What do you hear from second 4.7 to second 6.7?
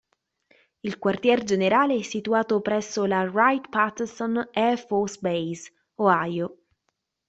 Force Base, Ohio.